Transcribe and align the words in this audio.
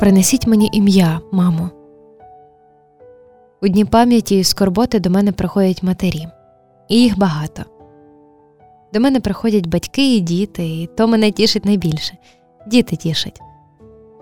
Принесіть 0.00 0.46
мені 0.46 0.70
ім'я, 0.72 1.20
мамо. 1.32 1.70
У 3.62 3.68
дні 3.68 3.84
пам'яті 3.84 4.38
і 4.38 4.44
скорботи 4.44 5.00
до 5.00 5.10
мене 5.10 5.32
приходять 5.32 5.82
матері, 5.82 6.28
і 6.88 7.02
їх 7.02 7.18
багато. 7.18 7.62
До 8.92 9.00
мене 9.00 9.20
приходять 9.20 9.66
батьки 9.66 10.16
і 10.16 10.20
діти, 10.20 10.68
і 10.68 10.86
то 10.96 11.08
мене 11.08 11.30
тішить 11.30 11.64
найбільше. 11.64 12.16
Діти 12.66 12.96
тішать, 12.96 13.40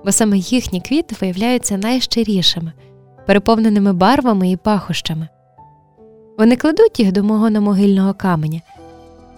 бо 0.05 0.13
саме 0.13 0.39
їхні 0.39 0.81
квіти 0.81 1.17
виявляються 1.21 1.77
найщирішими, 1.77 2.73
переповненими 3.27 3.93
барвами 3.93 4.51
і 4.51 4.57
пахощами. 4.57 5.29
Вони 6.39 6.57
кладуть 6.57 7.01
їх 7.01 7.13
до 7.13 7.23
мого 7.23 7.51
намогильного 7.51 8.15
каменя, 8.15 8.61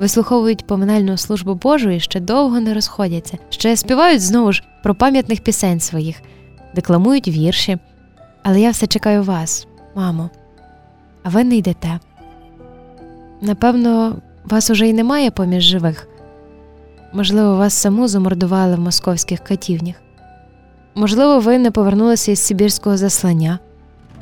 вислуховують 0.00 0.66
поминальну 0.66 1.16
службу 1.16 1.54
Божу 1.54 1.90
і 1.90 2.00
ще 2.00 2.20
довго 2.20 2.60
не 2.60 2.74
розходяться, 2.74 3.38
ще 3.50 3.76
співають 3.76 4.22
знову 4.22 4.52
ж 4.52 4.62
про 4.82 4.94
пам'ятних 4.94 5.40
пісень 5.40 5.80
своїх, 5.80 6.22
декламують 6.74 7.28
вірші. 7.28 7.78
Але 8.42 8.60
я 8.60 8.70
все 8.70 8.86
чекаю 8.86 9.22
вас, 9.22 9.66
мамо, 9.94 10.30
а 11.22 11.28
ви 11.28 11.44
не 11.44 11.56
йдете. 11.56 12.00
Напевно, 13.40 14.16
вас 14.44 14.70
уже 14.70 14.88
й 14.88 14.92
немає 14.92 15.30
поміж 15.30 15.64
живих. 15.64 16.08
Можливо, 17.12 17.56
вас 17.56 17.74
саму 17.74 18.08
замордували 18.08 18.76
в 18.76 18.80
московських 18.80 19.40
катівнях. 19.40 19.96
Можливо, 20.94 21.40
ви 21.40 21.58
не 21.58 21.70
повернулися 21.70 22.32
із 22.32 22.38
Сибірського 22.38 22.96
заслання, 22.96 23.58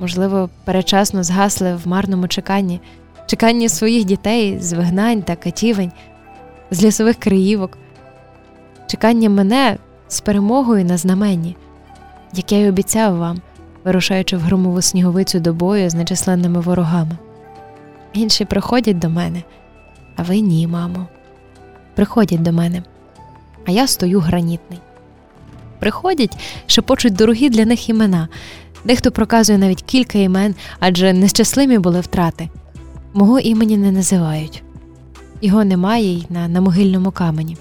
можливо, 0.01 0.51
перечасно 0.65 1.23
згасли 1.23 1.75
в 1.85 1.89
марному 1.89 2.29
чеканні, 2.29 2.81
чеканні 3.29 3.69
своїх 3.69 4.05
дітей 4.05 4.59
з 4.61 4.73
вигнань 4.73 5.23
та 5.23 5.37
катівень, 5.37 5.93
з 6.71 6.85
лісових 6.85 7.17
криївок, 7.17 7.79
чекання 8.87 9.31
мене 9.31 9.77
з 10.09 10.21
перемогою 10.21 10.85
на 10.85 10.97
знаменні, 10.97 11.57
як 12.35 12.53
я 12.53 12.59
й 12.59 12.69
обіцяв 12.69 13.17
вам, 13.17 13.41
вирушаючи 13.85 14.37
в 14.37 14.41
громову 14.41 14.83
сніговицю 14.83 15.41
до 15.41 15.55
бою 15.55 15.91
з 15.91 15.95
нечисленними 15.95 16.61
ворогами. 16.61 17.19
Інші 18.13 18.45
приходять 18.45 18.99
до 18.99 19.09
мене, 19.09 19.43
а 20.17 20.23
ви 20.23 20.41
ні, 20.41 20.67
мамо. 20.67 21.07
Приходять 21.95 22.43
до 22.43 22.53
мене, 22.53 22.83
а 23.67 23.71
я 23.71 23.87
стою 23.87 24.21
гранітний. 24.21 24.81
Приходять, 25.79 26.39
шепочуть 26.67 27.15
дорогі 27.15 27.49
для 27.51 27.65
них 27.65 27.89
імена, 27.89 28.29
дехто 28.85 29.11
проказує 29.11 29.59
навіть 29.59 29.83
кілька 29.83 30.19
імен, 30.19 30.55
адже 30.81 31.13
нещасливі 31.13 31.79
були 31.79 32.01
втрати. 32.01 32.49
Мого 33.19 33.39
імені 33.39 33.77
не 33.77 33.93
називають, 33.93 34.63
його 35.43 35.65
немає 35.65 36.13
й 36.13 36.27
на, 36.31 36.49
на 36.49 36.61
могильному 36.61 37.11
камені. 37.11 37.57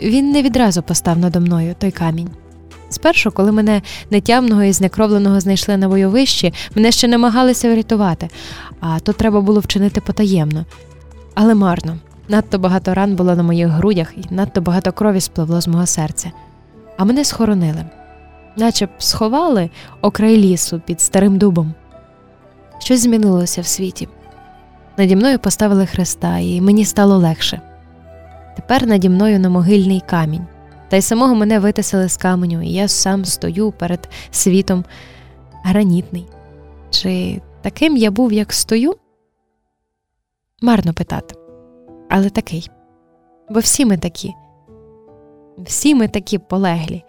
Він 0.00 0.30
не 0.30 0.42
відразу 0.42 0.82
постав 0.82 1.18
надо 1.18 1.40
мною 1.40 1.74
той 1.78 1.90
камінь. 1.90 2.30
Спершу, 2.88 3.30
коли 3.30 3.52
мене 3.52 3.82
нетямного 4.10 4.62
і 4.62 4.72
знекровленого 4.72 5.40
знайшли 5.40 5.76
на 5.76 5.88
бойовищі, 5.88 6.52
мене 6.74 6.92
ще 6.92 7.08
намагалися 7.08 7.72
врятувати, 7.72 8.28
а 8.80 9.00
то 9.00 9.12
треба 9.12 9.40
було 9.40 9.60
вчинити 9.60 10.00
потаємно. 10.00 10.64
Але 11.34 11.54
марно, 11.54 11.96
надто 12.28 12.58
багато 12.58 12.94
ран 12.94 13.16
було 13.16 13.36
на 13.36 13.42
моїх 13.42 13.68
грудях, 13.68 14.12
і 14.16 14.34
надто 14.34 14.60
багато 14.60 14.92
крові 14.92 15.20
спливло 15.20 15.60
з 15.60 15.68
мого 15.68 15.86
серця. 15.86 16.32
А 16.96 17.04
мене 17.04 17.24
схоронили, 17.24 17.84
наче 18.56 18.86
б 18.86 18.90
сховали 18.98 19.70
окрай 20.00 20.36
лісу 20.36 20.80
під 20.86 21.00
старим 21.00 21.38
дубом. 21.38 21.74
Щось 22.78 23.00
змінилося 23.00 23.60
в 23.60 23.66
світі. 23.66 24.08
Наді 24.96 25.16
мною 25.16 25.38
поставили 25.38 25.86
хреста, 25.86 26.38
і 26.38 26.60
мені 26.60 26.84
стало 26.84 27.18
легше. 27.18 27.60
Тепер 28.56 28.86
наді 28.86 29.08
мною 29.08 29.40
на 29.40 29.48
могильний 29.48 30.00
камінь, 30.00 30.46
та 30.88 30.96
й 30.96 31.02
самого 31.02 31.34
мене 31.34 31.58
витисали 31.58 32.08
з 32.08 32.16
каменю, 32.16 32.62
і 32.62 32.68
я 32.68 32.88
сам 32.88 33.24
стою 33.24 33.72
перед 33.72 34.08
світом 34.30 34.84
гранітний. 35.64 36.26
Чи 36.90 37.40
таким 37.62 37.96
я 37.96 38.10
був, 38.10 38.32
як 38.32 38.52
стою? 38.52 38.94
Марно 40.62 40.94
питати, 40.94 41.34
але 42.10 42.30
такий. 42.30 42.70
Бо 43.50 43.60
всі 43.60 43.84
ми 43.84 43.96
такі, 43.96 44.34
всі 45.58 45.94
ми 45.94 46.08
такі 46.08 46.38
полеглі, 46.38 47.04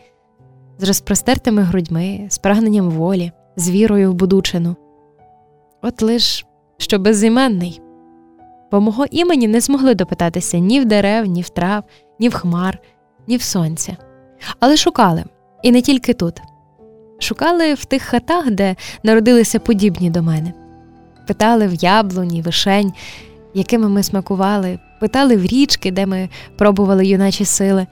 з 0.77 0.83
розпростертими 0.83 1.61
грудьми, 1.61 2.27
з 2.29 2.37
прагненням 2.37 2.89
волі, 2.89 3.31
з 3.55 3.69
вірою 3.69 4.11
в 4.11 4.13
будучину. 4.13 4.75
От 5.81 6.01
лиш 6.01 6.45
що 6.85 6.99
безіменний, 6.99 7.81
бо 8.71 8.81
мого 8.81 9.05
імені 9.11 9.47
не 9.47 9.61
змогли 9.61 9.95
допитатися 9.95 10.59
ні 10.59 10.79
в 10.79 10.85
дерев, 10.85 11.25
ні 11.25 11.41
в 11.41 11.49
трав, 11.49 11.83
ні 12.19 12.29
в 12.29 12.33
хмар, 12.33 12.79
ні 13.27 13.37
в 13.37 13.41
сонця. 13.41 13.97
Але 14.59 14.77
шукали, 14.77 15.23
і 15.63 15.71
не 15.71 15.81
тільки 15.81 16.13
тут. 16.13 16.41
Шукали 17.19 17.73
в 17.73 17.85
тих 17.85 18.03
хатах, 18.03 18.51
де 18.51 18.75
народилися 19.03 19.59
подібні 19.59 20.09
до 20.09 20.21
мене. 20.21 20.53
Питали 21.27 21.67
в 21.67 21.73
яблуні, 21.73 22.41
вишень, 22.41 22.93
якими 23.53 23.89
ми 23.89 24.03
смакували, 24.03 24.79
питали 24.99 25.35
в 25.35 25.45
річки, 25.45 25.91
де 25.91 26.05
ми 26.05 26.29
пробували 26.57 27.07
юначі 27.07 27.45
сили, 27.45 27.87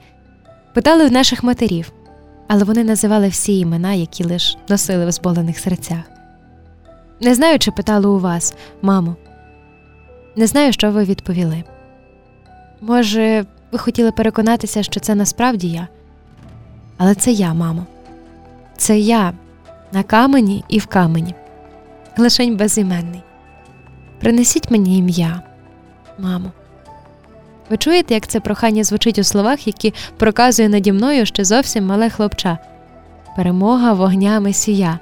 питали 0.74 1.06
в 1.06 1.12
наших 1.12 1.42
матерів, 1.42 1.92
але 2.48 2.64
вони 2.64 2.84
називали 2.84 3.28
всі 3.28 3.58
імена, 3.58 3.92
які 3.92 4.24
лиш 4.24 4.56
носили 4.68 5.06
в 5.06 5.12
зболених 5.12 5.58
серцях. 5.58 6.13
Не 7.24 7.34
знаю, 7.34 7.58
чи 7.58 7.70
питали 7.70 8.06
у 8.06 8.18
вас, 8.18 8.54
мамо. 8.82 9.16
Не 10.36 10.46
знаю, 10.46 10.72
що 10.72 10.90
ви 10.90 11.04
відповіли. 11.04 11.64
Може, 12.80 13.44
ви 13.72 13.78
хотіли 13.78 14.12
переконатися, 14.12 14.82
що 14.82 15.00
це 15.00 15.14
насправді 15.14 15.68
я. 15.68 15.88
Але 16.98 17.14
це 17.14 17.30
я, 17.30 17.54
мамо. 17.54 17.86
Це 18.76 18.98
я 18.98 19.32
на 19.92 20.02
камені 20.02 20.64
і 20.68 20.78
в 20.78 20.86
камені, 20.86 21.34
лишень 22.18 22.56
безіменний. 22.56 23.22
Принесіть 24.20 24.70
мені 24.70 24.98
ім'я, 24.98 25.42
мамо. 26.18 26.52
Ви 27.70 27.76
чуєте, 27.76 28.14
як 28.14 28.26
це 28.26 28.40
прохання 28.40 28.84
звучить 28.84 29.18
у 29.18 29.24
словах, 29.24 29.66
які 29.66 29.94
проказує 30.16 30.68
наді 30.68 30.92
мною 30.92 31.26
ще 31.26 31.44
зовсім 31.44 31.86
мале 31.86 32.10
хлопча 32.10 32.58
перемога 33.36 33.92
вогня 33.92 34.40
Месія, 34.40 34.98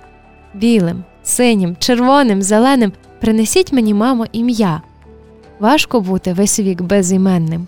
білим, 0.54 1.04
синім, 1.24 1.76
червоним, 1.78 2.42
зеленим. 2.42 2.92
Принесіть 3.20 3.72
мені, 3.72 3.94
мамо, 3.94 4.26
ім'я. 4.32 4.82
Важко 5.60 6.00
бути 6.00 6.32
весь 6.32 6.60
вік 6.60 6.82
безіменним. 6.82 7.66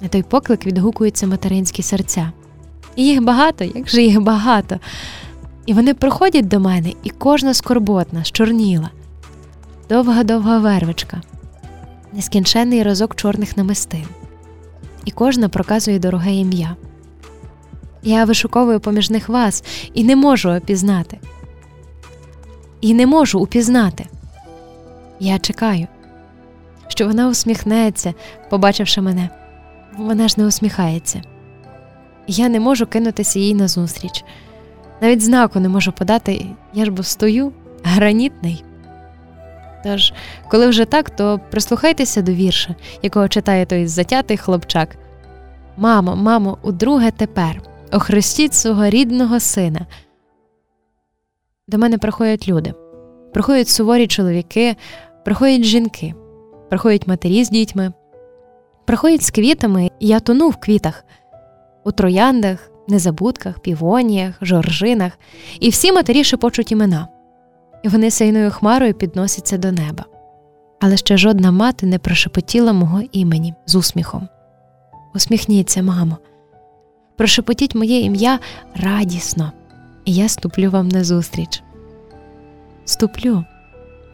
На 0.00 0.08
той 0.08 0.22
поклик 0.22 0.66
відгукуються 0.66 1.26
материнські 1.26 1.82
серця. 1.82 2.32
І 2.96 3.04
їх 3.04 3.22
багато, 3.22 3.64
як 3.64 3.88
же 3.88 4.02
їх 4.02 4.20
багато. 4.20 4.78
І 5.66 5.74
вони 5.74 5.94
приходять 5.94 6.48
до 6.48 6.60
мене, 6.60 6.92
і 7.02 7.10
кожна 7.10 7.54
скорботна, 7.54 8.24
щорніла, 8.24 8.90
довга 9.88 10.24
довга 10.24 10.58
вервичка, 10.58 11.22
нескінченний 12.12 12.82
разок 12.82 13.14
чорних 13.14 13.56
намистин. 13.56 14.04
І 15.04 15.10
кожна 15.10 15.48
проказує 15.48 15.98
дороге 15.98 16.32
ім'я. 16.32 16.76
Я 18.02 18.24
вишуковую 18.24 18.80
поміж 18.80 19.10
них 19.10 19.28
вас 19.28 19.64
і 19.94 20.04
не 20.04 20.16
можу 20.16 20.50
опізнати. 20.50 21.18
І 22.82 22.94
не 22.94 23.06
можу 23.06 23.40
упізнати. 23.40 24.06
Я 25.20 25.38
чекаю, 25.38 25.86
що 26.88 27.06
вона 27.06 27.28
усміхнеться, 27.28 28.14
побачивши 28.50 29.00
мене. 29.00 29.28
Вона 29.98 30.28
ж 30.28 30.34
не 30.38 30.46
усміхається. 30.46 31.22
Я 32.26 32.48
не 32.48 32.60
можу 32.60 32.86
кинутися 32.86 33.38
їй 33.38 33.54
назустріч. 33.54 34.24
Навіть 35.00 35.22
знаку 35.22 35.60
не 35.60 35.68
можу 35.68 35.92
подати, 35.92 36.46
я 36.74 36.84
ж 36.84 36.90
бо 36.90 37.02
стою 37.02 37.52
гранітний. 37.82 38.64
Тож, 39.84 40.12
коли 40.48 40.66
вже 40.66 40.84
так, 40.84 41.10
то 41.10 41.40
прислухайтеся 41.50 42.22
до 42.22 42.32
вірша, 42.32 42.74
якого 43.02 43.28
читає 43.28 43.66
той 43.66 43.86
затятий 43.86 44.36
хлопчак. 44.36 44.96
Мамо, 45.76 46.16
мамо, 46.16 46.58
удруге 46.62 47.10
тепер, 47.10 47.62
охрестіть 47.92 48.54
свого 48.54 48.88
рідного 48.88 49.40
сина. 49.40 49.86
До 51.68 51.78
мене 51.78 51.98
приходять 51.98 52.48
люди, 52.48 52.74
приходять 53.32 53.68
суворі 53.68 54.06
чоловіки, 54.06 54.76
приходять 55.24 55.64
жінки, 55.64 56.14
приходять 56.70 57.06
матері 57.06 57.44
з 57.44 57.50
дітьми, 57.50 57.92
приходять 58.84 59.22
з 59.22 59.30
квітами, 59.30 59.90
і 60.00 60.06
я 60.08 60.20
тону 60.20 60.48
в 60.48 60.56
квітах, 60.56 61.04
у 61.84 61.92
трояндах, 61.92 62.70
незабудках, 62.88 63.60
півоніях, 63.60 64.34
жоржинах, 64.40 65.12
і 65.60 65.68
всі 65.68 65.92
матері 65.92 66.24
шепочуть 66.24 66.72
імена, 66.72 67.08
і 67.82 67.88
вони 67.88 68.10
сейною 68.10 68.50
хмарою 68.50 68.94
підносяться 68.94 69.58
до 69.58 69.72
неба. 69.72 70.04
Але 70.80 70.96
ще 70.96 71.16
жодна 71.16 71.52
мати 71.52 71.86
не 71.86 71.98
прошепотіла 71.98 72.72
мого 72.72 73.00
імені 73.12 73.54
з 73.66 73.74
усміхом. 73.74 74.28
Усміхніться, 75.14 75.82
мамо, 75.82 76.18
прошепотіть 77.16 77.74
моє 77.74 78.00
ім'я 78.00 78.38
радісно, 78.74 79.52
і 80.04 80.14
я 80.14 80.28
ступлю 80.28 80.70
вам 80.70 80.88
назустріч. 80.88 81.62
Ступлю, 82.84 83.44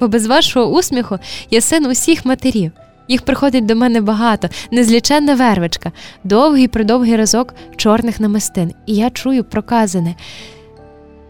бо 0.01 0.09
без 0.09 0.27
вашого 0.27 0.67
усміху 0.67 1.19
я 1.51 1.61
син 1.61 1.87
усіх 1.87 2.25
матерів, 2.25 2.73
Їх 3.09 3.23
приходить 3.23 3.67
до 3.67 3.77
мене 3.77 4.01
багато, 4.01 4.49
незліченна 4.71 5.35
вервичка, 5.35 5.93
довгий 6.25 6.69
придовгий 6.69 7.17
разок 7.17 7.55
чорних 7.77 8.21
намистин, 8.21 8.73
і 8.87 8.95
я 8.95 9.11
чую 9.11 9.45
проказане. 9.45 10.15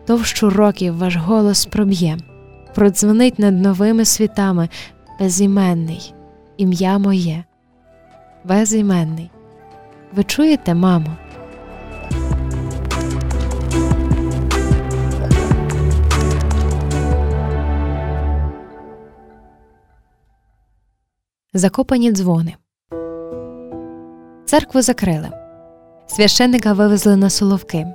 Товщу 0.07 0.51
років 0.51 0.99
ваш 0.99 1.17
голос 1.17 1.67
проб'є, 1.67 2.17
продзвонить 2.75 3.39
над 3.39 3.61
новими 3.61 4.05
світами 4.05 4.69
безіменний, 5.21 6.15
ім'я 6.57 6.99
моє, 6.99 7.45
безіменний. 8.45 9.31
Ви 10.13 10.25
чуєте, 10.25 10.75
мамо? 10.75 11.17
Закопані 21.59 22.13
дзвони. 22.13 22.55
Церкву 24.45 24.83
закрили. 24.83 25.29
Священника 26.07 26.73
вивезли 26.73 27.17
на 27.17 27.31
соловки, 27.31 27.87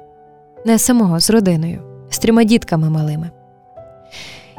не 0.66 0.80
самого 0.80 1.20
з 1.20 1.30
родиною, 1.30 1.82
з 2.10 2.20
трьома 2.20 2.44
дітками 2.44 2.90
малими. 2.90 3.30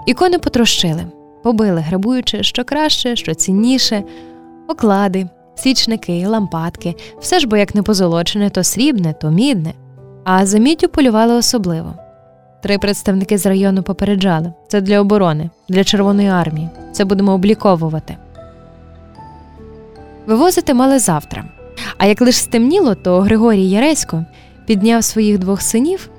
Ікони 0.07 0.39
потрощили, 0.39 1.05
побили, 1.43 1.81
грабуючи 1.81 2.43
що 2.43 2.65
краще, 2.65 3.17
що 3.17 3.35
цінніше, 3.35 4.05
оклади, 4.69 5.29
свічники, 5.55 6.27
лампадки, 6.27 6.95
все 7.21 7.39
ж 7.39 7.47
бо 7.47 7.57
як 7.57 7.75
не 7.75 7.83
позолочене, 7.83 8.51
то 8.51 8.65
срібне, 8.65 9.13
то 9.13 9.31
мідне. 9.31 9.73
А 10.25 10.47
за 10.47 10.59
міддю 10.59 10.89
полювали 10.89 11.35
особливо. 11.35 11.95
Три 12.63 12.79
представники 12.79 13.39
з 13.39 13.47
району 13.47 13.83
попереджали 13.83 14.53
це 14.69 14.81
для 14.81 15.01
оборони, 15.01 15.51
для 15.69 15.85
Червоної 15.85 16.29
армії. 16.29 16.69
Це 16.93 17.05
будемо 17.05 17.33
обліковувати. 17.33 18.17
Вивозити 20.27 20.75
мали 20.75 20.99
завтра. 20.99 21.45
А 21.99 22.07
як 22.07 22.21
лиш 22.21 22.37
стемніло, 22.37 22.95
то 22.95 23.21
Григорій 23.21 23.71
Яресько 23.71 24.25
підняв 24.67 25.05
своїх 25.05 25.39
двох 25.39 25.63
синів, 25.63 26.11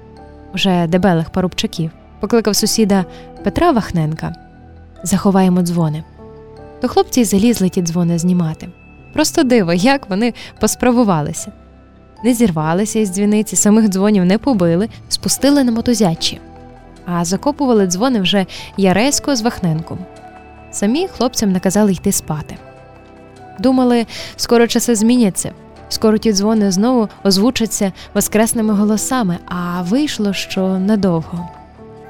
уже 0.53 0.87
дебелих 0.87 1.29
парубчаків, 1.29 1.91
покликав 2.19 2.55
сусіда 2.55 3.05
Петра 3.43 3.71
Вахненка 3.71 4.35
заховаємо 5.05 5.61
дзвони. 5.61 6.03
То 6.81 6.87
хлопці 6.87 7.21
й 7.21 7.25
залізли 7.25 7.69
ті 7.69 7.81
дзвони 7.81 8.19
знімати. 8.19 8.69
Просто 9.13 9.43
диво, 9.43 9.73
як 9.73 10.09
вони 10.09 10.33
посправувалися. 10.59 11.51
Не 12.23 12.33
зірвалися 12.33 12.99
із 12.99 13.09
дзвіниці, 13.09 13.55
самих 13.55 13.87
дзвонів 13.87 14.25
не 14.25 14.37
побили, 14.37 14.89
спустили 15.09 15.63
на 15.63 15.71
мотузячі, 15.71 16.41
а 17.05 17.25
закопували 17.25 17.87
дзвони 17.87 18.21
вже 18.21 18.45
Яресько 18.77 19.35
з 19.35 19.41
Вахненком. 19.41 19.99
Самі 20.71 21.07
хлопцям 21.07 21.51
наказали 21.51 21.91
йти 21.91 22.11
спати. 22.11 22.57
Думали, 23.59 24.05
скоро 24.35 24.67
часи 24.67 24.95
зміняться, 24.95 25.51
скоро 25.89 26.17
ті 26.17 26.33
дзвони 26.33 26.71
знову 26.71 27.09
озвучаться 27.23 27.91
воскресними 28.13 28.73
голосами, 28.73 29.37
а 29.45 29.81
вийшло, 29.81 30.33
що 30.33 30.61
надовго. 30.61 31.49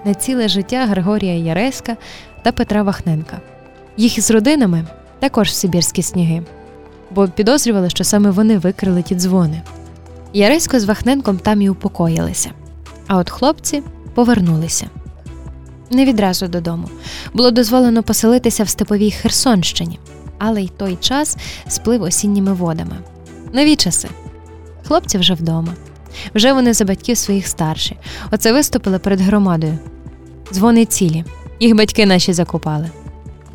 На 0.05 0.13
ціле 0.13 0.47
життя 0.47 0.85
Григорія 0.85 1.35
Яреська 1.35 1.97
та 2.43 2.51
Петра 2.51 2.83
Вахненка. 2.83 3.41
Їх 3.97 4.17
із 4.17 4.31
родинами 4.31 4.85
також 5.19 5.49
в 5.49 5.53
Сибірські 5.53 6.01
сніги, 6.01 6.43
бо 7.11 7.27
підозрювали, 7.27 7.89
що 7.89 8.03
саме 8.03 8.31
вони 8.31 8.57
викрили 8.57 9.01
ті 9.01 9.15
дзвони. 9.15 9.61
Яресько 10.33 10.79
з 10.79 10.83
Вахненком 10.83 11.37
там 11.37 11.61
і 11.61 11.69
упокоїлися, 11.69 12.51
а 13.07 13.17
от 13.17 13.29
хлопці 13.29 13.83
повернулися. 14.13 14.89
Не 15.91 16.05
відразу 16.05 16.47
додому. 16.47 16.89
Було 17.33 17.51
дозволено 17.51 18.03
поселитися 18.03 18.63
в 18.63 18.69
степовій 18.69 19.11
Херсонщині 19.11 19.99
але 20.37 20.61
й 20.61 20.71
той 20.77 20.95
час 20.95 21.37
сплив 21.67 22.01
осінніми 22.01 22.53
водами. 22.53 22.97
Нові 23.53 23.75
часи. 23.75 24.09
Хлопці 24.87 25.17
вже 25.17 25.33
вдома. 25.33 25.73
Вже 26.35 26.53
вони 26.53 26.73
за 26.73 26.85
батьків 26.85 27.17
своїх 27.17 27.47
старші. 27.47 27.97
Оце 28.31 28.53
виступили 28.53 28.99
перед 28.99 29.21
громадою. 29.21 29.77
Дзвони 30.53 30.85
цілі, 30.85 31.23
їх 31.59 31.75
батьки 31.75 32.05
наші 32.05 32.33
закопали. 32.33 32.89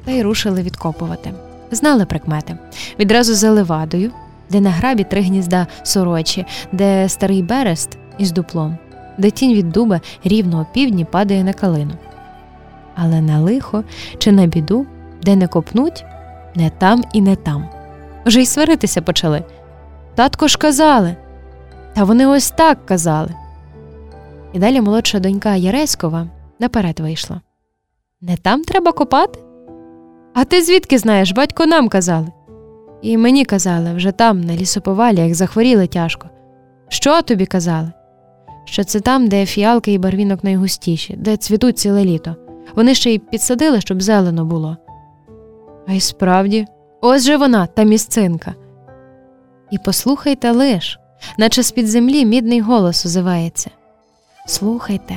Та 0.04 0.12
й 0.12 0.22
рушили 0.22 0.62
відкопувати. 0.62 1.32
Знали 1.70 2.06
прикмети. 2.06 2.56
Відразу 2.98 3.34
за 3.34 3.50
левадою, 3.50 4.10
де 4.50 4.60
на 4.60 4.70
грабі 4.70 5.04
три 5.04 5.20
гнізда 5.20 5.66
сорочі, 5.82 6.46
де 6.72 7.08
старий 7.08 7.42
берест 7.42 7.98
із 8.18 8.32
дуплом, 8.32 8.78
де 9.18 9.30
тінь 9.30 9.54
від 9.54 9.70
дуба 9.70 10.00
рівно 10.24 10.60
опівдні 10.60 11.04
падає 11.04 11.44
на 11.44 11.52
калину. 11.52 11.92
Але 12.94 13.20
на 13.20 13.40
лихо 13.40 13.84
чи 14.18 14.32
на 14.32 14.46
біду, 14.46 14.86
де 15.22 15.36
не 15.36 15.48
копнуть, 15.48 16.04
не 16.54 16.70
там 16.70 17.04
і 17.12 17.20
не 17.20 17.36
там. 17.36 17.68
Вже 18.26 18.42
й 18.42 18.46
сваритися 18.46 19.02
почали. 19.02 19.44
Татко 20.14 20.48
ж 20.48 20.58
казали, 20.58 21.16
та 21.94 22.04
вони 22.04 22.26
ось 22.26 22.50
так 22.50 22.86
казали. 22.86 23.30
І 24.52 24.58
далі 24.58 24.80
молодша 24.80 25.20
донька 25.20 25.54
Яреськова 25.54 26.26
наперед 26.58 27.00
вийшла. 27.00 27.40
Не 28.20 28.36
там 28.36 28.64
треба 28.64 28.92
копати? 28.92 29.40
А 30.34 30.44
ти 30.44 30.62
звідки 30.62 30.98
знаєш, 30.98 31.32
батько 31.32 31.66
нам 31.66 31.88
казали. 31.88 32.28
І 33.02 33.16
мені 33.16 33.44
казали 33.44 33.94
вже 33.94 34.12
там, 34.12 34.40
на 34.40 34.56
лісоповалі, 34.56 35.20
як 35.20 35.34
захворіли 35.34 35.86
тяжко. 35.86 36.28
Що 36.88 37.22
тобі 37.22 37.46
казали? 37.46 37.92
Що 38.64 38.84
це 38.84 39.00
там, 39.00 39.28
де 39.28 39.46
фіалки 39.46 39.92
і 39.92 39.98
барвінок 39.98 40.44
найгустіші, 40.44 41.14
де 41.18 41.36
цвітуть 41.36 41.78
ціле 41.78 42.04
літо. 42.04 42.36
Вони 42.74 42.94
ще 42.94 43.14
й 43.14 43.18
підсадили, 43.18 43.80
щоб 43.80 44.02
зелено 44.02 44.44
було. 44.44 44.76
А 45.90 45.92
й 45.92 46.00
справді, 46.00 46.66
ось 47.00 47.22
же 47.22 47.36
вона, 47.36 47.66
та 47.66 47.82
місцинка. 47.82 48.54
І 49.70 49.78
послухайте 49.84 50.50
лиш, 50.50 50.98
наче 51.38 51.62
з 51.62 51.70
під 51.70 51.88
землі 51.88 52.24
мідний 52.24 52.60
голос 52.60 53.06
озивається. 53.06 53.70
Слухайте, 54.46 55.14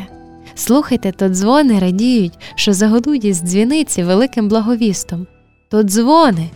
слухайте, 0.55 1.11
то 1.11 1.29
дзвони 1.29 1.79
радіють, 1.79 2.39
що 2.55 2.73
загодуть 2.73 3.25
із 3.25 3.41
дзвіниці 3.41 4.03
великим 4.03 4.49
благовістом. 4.49 5.27
То 5.71 5.83
дзвони. 5.83 6.49